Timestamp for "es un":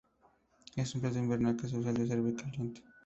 0.77-1.01